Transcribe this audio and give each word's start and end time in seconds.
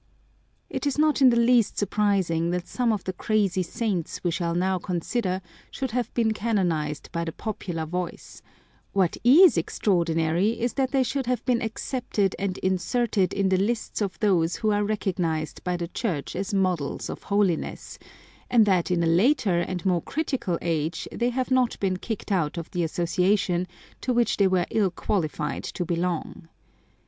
It 0.67 0.87
is 0.87 0.97
not 0.97 1.21
in 1.21 1.29
the 1.29 1.35
least 1.37 1.77
surprising 1.77 2.49
that 2.49 2.67
some 2.67 2.91
of 2.91 3.03
the 3.03 3.13
crazy 3.13 3.61
saints 3.61 4.23
we 4.23 4.31
shall 4.31 4.55
now 4.55 4.79
consider 4.79 5.43
should 5.69 5.91
have 5.91 6.11
been 6.15 6.31
canonised 6.31 7.11
by 7.11 7.23
the 7.23 7.31
popular 7.31 7.85
voice; 7.85 8.41
what 8.93 9.15
is 9.23 9.59
extraordinary 9.59 10.59
is 10.59 10.73
that 10.73 10.89
they 10.89 11.03
should 11.03 11.27
have 11.27 11.45
been 11.45 11.61
accepted 11.61 12.35
and 12.39 12.57
inserted 12.63 13.31
in 13.31 13.49
the 13.49 13.57
lists 13.59 14.01
of 14.01 14.17
those 14.19 14.55
who 14.55 14.71
are 14.71 14.83
recognised 14.83 15.63
by 15.63 15.77
the 15.77 15.87
Church 15.87 16.35
as 16.35 16.51
models 16.51 17.07
of 17.07 17.21
holiness, 17.21 17.99
and 18.49 18.65
that 18.65 18.89
in 18.89 19.03
a 19.03 19.05
later 19.05 19.59
and 19.59 19.85
more 19.85 20.01
critical 20.01 20.57
age 20.63 21.07
they 21.11 21.29
have 21.29 21.51
not 21.51 21.79
been 21.79 21.97
kicked 21.97 22.31
out 22.31 22.57
of 22.57 22.71
the 22.71 22.83
association 22.83 23.67
to 24.01 24.13
which 24.13 24.37
they 24.37 24.47
were 24.47 24.65
ill 24.71 24.89
qualified 24.89 25.63
to 25.63 25.85
belong. 25.85 26.47